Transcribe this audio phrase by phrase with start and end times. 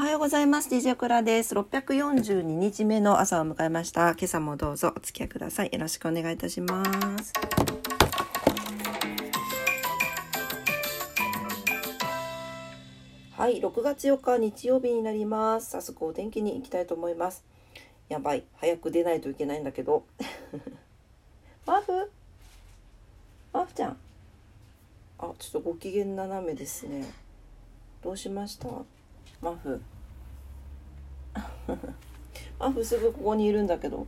[0.00, 0.70] はようございます。
[0.70, 1.54] DJ クラです。
[1.54, 4.12] 642日目の朝を迎えました。
[4.12, 5.70] 今朝もどうぞお付き合いください。
[5.70, 6.82] よろしくお願いいたしま
[7.18, 7.34] す。
[13.32, 15.70] はい、6月4日日曜日になります。
[15.70, 17.44] 早速お天気に行きたいと思います。
[18.08, 20.04] やばい、早く出ないといけないんだけど。
[21.66, 22.10] マフ？
[23.52, 23.98] マフちゃん。
[25.18, 27.04] あ、ちょっとご機嫌斜めですね。
[28.02, 28.66] どうしました？
[29.42, 29.80] マフ。
[32.58, 34.06] マフすぐここにいるんだけど。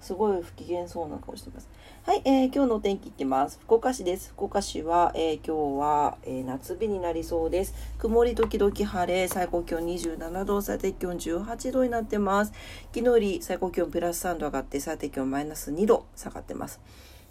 [0.00, 1.68] すごい不機嫌そうな顔してます。
[2.04, 3.58] はい、えー、今日のお天気いきます。
[3.62, 4.30] 福岡市です。
[4.30, 7.74] 福岡市は、えー、今日は、えー、夏日になりそうです。
[7.98, 9.26] 曇り時々晴れ。
[9.26, 10.62] 最高気温27度。
[10.62, 12.52] 最低気温18度になってます。
[12.94, 16.80] 昨日より最高気温プラス3度上がって最低気温マイナス2度下がってます。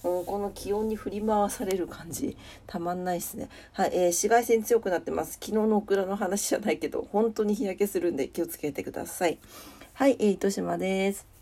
[0.06, 2.38] うん、この気温に振り回される感じ。
[2.68, 3.50] たまんないですね。
[3.74, 5.34] はい、えー、紫外線強くなってます。
[5.34, 9.40] 昨日のオクラの話じゃないけど本当に日焼けするんで気をつけてください。
[9.94, 11.36] はい、えー、糸島です。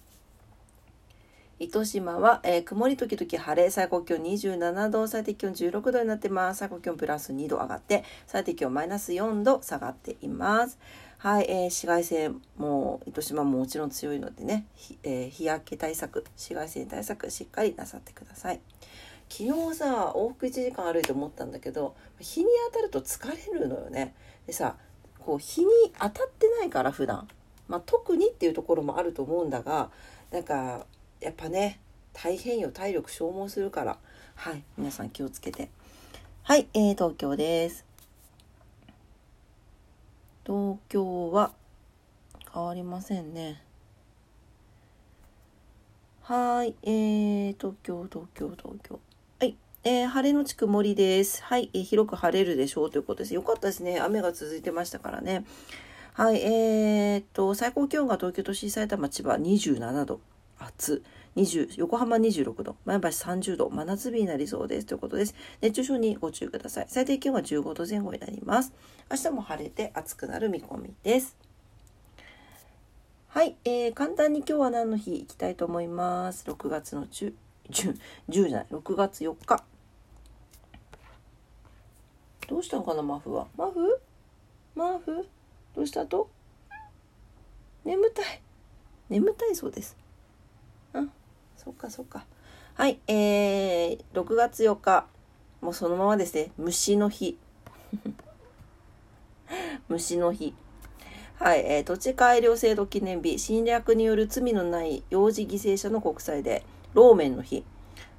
[1.59, 6.59] 糸島は、えー、曇り時々晴れ、最高気温27度、最低気温16度になってます。
[6.59, 10.77] 最高気温プラス2度上がって、最低気温マイナス4度下がっています。
[11.23, 14.65] はい、えー、紫外線も糸島ももちろん強いのでね、
[15.03, 18.59] えー、日焼け対策、紫外線対策しっかりなさってください。
[19.29, 24.13] 昨日さ往復1時間歩いて思ったんだけど日に当たると疲れるのよね。
[24.47, 24.75] でさ
[25.17, 27.29] こう日に当たってないから普段、
[27.69, 29.91] まあ、特にっていうところもあると思うんだが
[30.29, 30.85] なんか
[31.21, 31.79] やっぱね
[32.11, 32.71] 大変よ。
[32.73, 33.97] 体力消耗するから。
[34.35, 35.69] はい皆さん気をつけて。
[36.41, 37.92] はい、えー、東京です。
[40.45, 41.51] 東京は
[42.53, 43.61] 変わりませんね
[46.21, 48.99] はいえー、東京東京東京
[49.39, 51.43] はいえー、晴れのち曇りです。
[51.43, 53.33] はい、えー、広く晴れるでしょうということです。
[53.33, 53.99] よかったですね。
[53.99, 55.43] 雨が続いてましたからね。
[56.13, 60.21] はい、えー、っと、最高気温が東京都心、埼玉、千葉27度。
[60.63, 61.03] 暑
[61.35, 62.75] 20横浜26度。
[62.85, 63.69] 前橋30度。
[63.69, 64.87] 真夏日になりそうです。
[64.87, 65.35] ということです。
[65.61, 66.85] 熱中症にご注意ください。
[66.89, 68.73] 最低気温は15度前後になります。
[69.11, 71.35] 明日も晴れて暑くなる見込みです。
[73.27, 77.33] はい、えー、簡単に今日は何の日いきたいと思います？6月の10
[77.71, 77.97] 10,
[78.29, 79.63] 10じゃない？6月4日。
[82.47, 83.47] どうしたのかなマフは？
[83.57, 83.99] マフ？
[84.75, 85.27] マフ？
[85.75, 86.29] どうしたと？
[87.83, 88.41] 眠たい。
[89.09, 89.97] 眠たいそうです、
[91.63, 92.25] そっかそっか。
[92.75, 95.05] はい、えー、6月4日、
[95.61, 97.37] もうそのままですね、虫の日。
[99.87, 100.53] 虫の日。
[101.35, 107.63] はい、えー、土地改良制度記念日、侵略による罪のない幼児犠牲者の国際で、ローメンの日。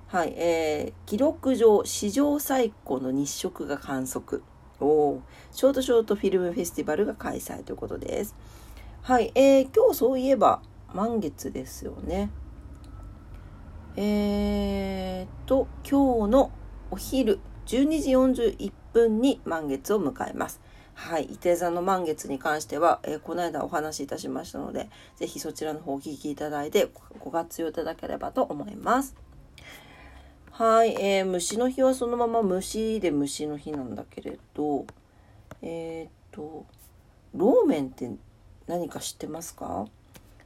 [0.07, 4.43] はい、えー、記録上、史上最古の日食が観測。
[4.81, 5.21] お
[5.53, 8.35] ショートショートフィルムフェスティバルが開催ということです。
[9.03, 10.63] はい、えー、今日そういえば、
[10.95, 12.31] 満月ですよね。
[13.97, 16.51] えー、と、今日の
[16.91, 20.61] お昼12時41分に満月を迎えます。
[20.95, 21.27] はい。
[21.27, 26.89] 伊手座の満月に関しては、えー、この間お話しいたしましたので、ぜひそちらの方お聞きいただいて
[27.21, 29.15] ご活用いただければと思います。
[30.51, 30.97] はい。
[31.01, 34.87] えー、虫の日はそのまま虫で虫の日なんだけれど、
[35.63, 36.67] えー、と、
[37.33, 38.11] ローメンって
[38.67, 39.87] 何か知ってますか？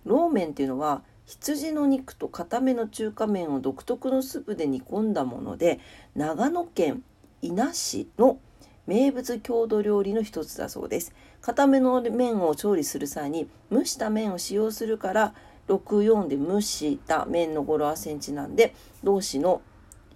[0.04, 5.78] ローメンっていうのは、羊の肉と固めの中華麺を独特のスープで煮込んだもので
[6.16, 7.02] 長野県
[7.42, 8.38] 伊那市の
[8.86, 11.14] 名物郷土料理の一つだそうです。
[11.42, 15.34] 固めの麺を調理する際に蒸した麺を使用するから
[15.68, 18.74] 64で蒸した麺の語呂合わせにちなんで
[19.04, 19.60] 同市の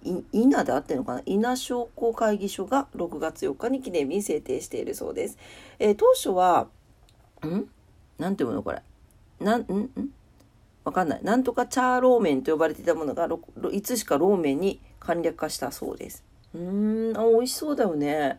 [0.03, 1.21] 伊那であってるのかな？
[1.27, 5.37] 伊那商工会議所が6月4日に記念日に制定しているそうです、
[5.77, 6.67] えー、当初は
[7.45, 7.65] ん？
[8.17, 8.81] なんていうのこれ？
[9.39, 9.63] なんん？
[9.63, 10.09] ん？
[10.83, 11.23] わかんない。
[11.23, 13.27] なんとかチャーローメンと呼ばれていたものが、
[13.71, 16.23] いつしかローメンに簡略化したそうです。
[16.53, 18.37] うーん、あ、美味しそうだよね。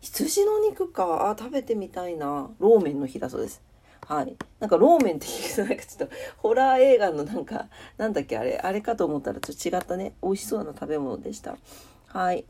[0.00, 1.30] 羊の肉か。
[1.30, 2.50] あ、食べてみたいな。
[2.58, 3.62] ローメンの日だそうです。
[4.06, 4.36] はい。
[4.60, 10.14] なんかローメンって聞くとなんかちょっとホラー映画のなんか、なんだっけあれ、あれかと思ったらちょっと違ったね。
[10.22, 11.56] 美味しそうな食べ物でした。
[12.06, 12.44] はい。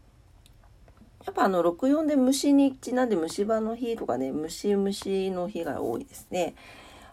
[1.27, 6.55] やっぱあの64で虫にちなんで虫歯の日とかね、虫虫の日が多いですね。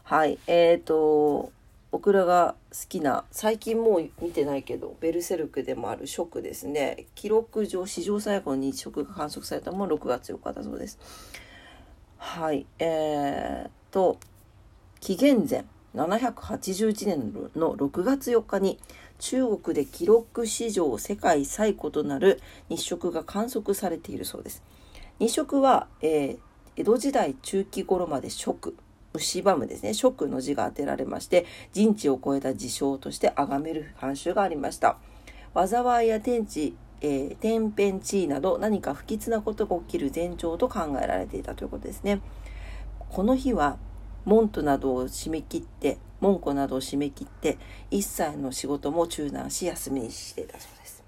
[0.04, 0.38] はい。
[0.48, 1.52] えっ、ー、と、
[1.96, 7.06] 僕らが好きな最近もう見てないけどベルセルクでもある食ですね。
[7.16, 11.00] 記録上史上最後の日食が観測されたのも6月4日だそうです。
[12.18, 14.18] はいえー、と
[15.00, 15.64] 紀元前
[15.96, 18.78] 781年の6月4日に
[19.20, 24.62] 中国で記録史上世界最古となる日食が観測されているそうです。
[25.20, 26.40] 日食は、えー、
[26.76, 28.76] 江戸時代中期頃まで食
[29.20, 34.98] 蝕むですね職の字が当てられまして人知を超えた事象として崇める慣習がありました
[35.54, 42.20] 災いや天地えー、天変地異など何か不吉なことが起きる前兆と考えられていたということですね。
[43.10, 43.78] この日は
[44.26, 47.58] 門徒などを締め切って門戸などを締め切って
[47.92, 51.04] 一切の仕事も中断し休みにしていたそうです。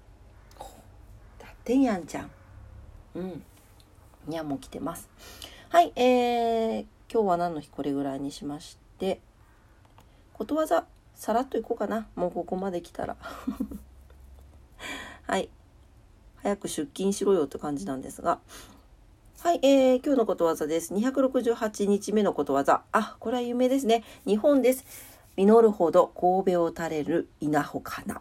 [1.40, 2.30] だってんやんちゃん。
[3.16, 3.42] うん。
[4.28, 5.08] にゃんも来てます。
[5.70, 7.70] はい、えー、今日は何の日？
[7.70, 9.22] これぐらいにしまして、
[10.34, 10.84] ことわざ、
[11.14, 12.06] さらっといこうかな。
[12.14, 13.16] もうここまで来たら。
[15.26, 15.48] はい。
[16.36, 18.40] 早く出勤しろよって感じなんですが。
[19.40, 20.92] はい、えー、今日のことわざです。
[20.92, 22.82] 268日目のことわざ。
[22.92, 24.04] あ、これは有名ですね。
[24.26, 24.84] 日本です。
[25.36, 28.20] 実るほど神戸を垂れる稲穂かな。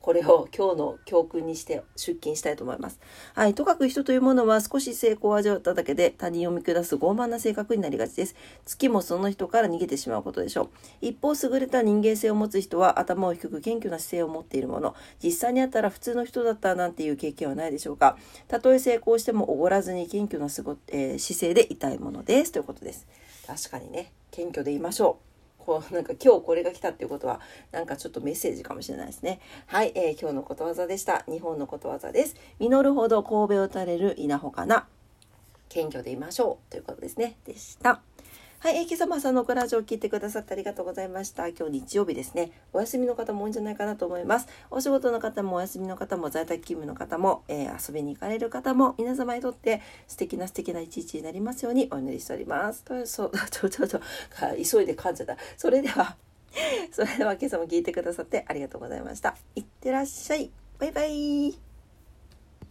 [0.00, 2.98] これを今日の教訓にして出勤したいと思います。
[3.34, 3.54] はい。
[3.54, 8.34] とかく人というものは少し成功を味わっただけで他人を見下す傲慢な性格になりがちです。
[8.64, 10.68] 月もその人から逃げてしまうことでしょう。
[11.02, 14.94] 一方、優れた人間性を持つ人は頭を低く謙虚な姿勢を持っているもの。
[15.22, 18.16] 実際にあったら普通の人だったなんていう経験はないでしょうか。
[18.48, 22.52] たとえ成功してもおごらずに謙虚なすご、えー、姿勢でいたいものです。
[22.52, 23.06] ということです。
[23.46, 25.29] 確かにね、謙虚でいましょう。
[25.64, 27.40] こうなんか今日これが来たっていうことは
[27.72, 29.40] なんかちょっとメッセージかもしれないですね。
[29.66, 31.24] はい、えー、今日のことわざでした。
[31.28, 32.36] 日本のことわざです。
[32.58, 34.86] 実るほど神戸を垂れる稲穂かな。
[35.68, 37.36] 謙虚でいましょうということですね。
[37.44, 38.02] でした。
[38.62, 41.48] はい、えー、今朝も朝のクラジオを聞いてくださってありがとうございました。
[41.48, 42.52] 今日日曜日ですね。
[42.74, 44.48] お休みの方も多いんじゃないかなと思います。
[44.70, 52.84] お仕事の方もお休みの方も在宅勤務の方も、えー、遊びに行かれる方も皆様にとって素敵な素敵な一日になりますようにお祈りしております。
[52.84, 54.00] と そう、ちょちょちょ、
[54.70, 55.38] 急いで噛んじゃった。
[55.56, 56.18] それでは、
[56.92, 59.38] それでは今朝も聞いてくださってありがとうございました。
[59.54, 60.50] いってらっしゃい。
[60.78, 61.69] バイバイ。